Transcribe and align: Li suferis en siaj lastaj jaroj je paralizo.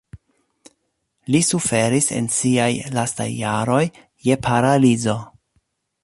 Li 1.33 1.41
suferis 1.49 2.07
en 2.19 2.29
siaj 2.37 2.69
lastaj 2.95 3.27
jaroj 3.33 3.83
je 4.29 4.39
paralizo. 4.47 5.15